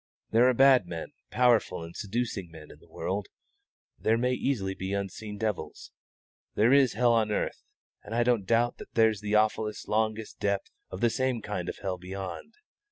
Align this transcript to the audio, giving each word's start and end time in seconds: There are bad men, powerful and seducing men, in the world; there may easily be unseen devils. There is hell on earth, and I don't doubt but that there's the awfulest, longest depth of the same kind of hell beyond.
There 0.31 0.49
are 0.49 0.53
bad 0.55 0.87
men, 0.87 1.11
powerful 1.29 1.83
and 1.83 1.95
seducing 1.95 2.49
men, 2.49 2.71
in 2.71 2.79
the 2.79 2.89
world; 2.89 3.27
there 3.99 4.17
may 4.17 4.33
easily 4.33 4.73
be 4.73 4.93
unseen 4.93 5.37
devils. 5.37 5.91
There 6.55 6.73
is 6.73 6.93
hell 6.93 7.13
on 7.13 7.31
earth, 7.31 7.61
and 8.03 8.15
I 8.15 8.23
don't 8.23 8.47
doubt 8.47 8.79
but 8.79 8.87
that 8.87 8.95
there's 8.95 9.21
the 9.21 9.35
awfulest, 9.35 9.87
longest 9.87 10.39
depth 10.39 10.71
of 10.89 11.01
the 11.01 11.11
same 11.11 11.39
kind 11.43 11.69
of 11.69 11.77
hell 11.83 11.99
beyond. 11.99 12.55